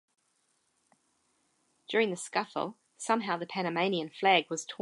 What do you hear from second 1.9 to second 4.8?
the scuffle, somehow the Panamanian flag was torn.